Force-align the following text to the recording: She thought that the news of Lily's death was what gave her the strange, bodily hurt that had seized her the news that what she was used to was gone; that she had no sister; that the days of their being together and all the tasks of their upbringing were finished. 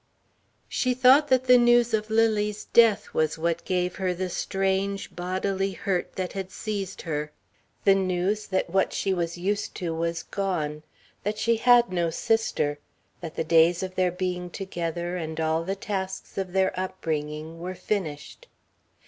She 0.67 0.95
thought 0.95 1.27
that 1.27 1.43
the 1.43 1.59
news 1.59 1.93
of 1.93 2.09
Lily's 2.09 2.65
death 2.65 3.13
was 3.13 3.37
what 3.37 3.63
gave 3.65 3.97
her 3.97 4.15
the 4.15 4.29
strange, 4.31 5.15
bodily 5.15 5.73
hurt 5.73 6.13
that 6.15 6.33
had 6.33 6.49
seized 6.49 7.03
her 7.03 7.31
the 7.83 7.93
news 7.93 8.47
that 8.47 8.71
what 8.71 8.93
she 8.93 9.13
was 9.13 9.37
used 9.37 9.75
to 9.75 9.93
was 9.93 10.23
gone; 10.23 10.81
that 11.21 11.37
she 11.37 11.57
had 11.57 11.93
no 11.93 12.09
sister; 12.09 12.79
that 13.19 13.35
the 13.35 13.43
days 13.43 13.83
of 13.83 13.93
their 13.93 14.11
being 14.11 14.49
together 14.49 15.17
and 15.17 15.39
all 15.39 15.63
the 15.63 15.75
tasks 15.75 16.35
of 16.35 16.51
their 16.51 16.73
upbringing 16.79 17.59
were 17.59 17.75
finished. 17.75 18.47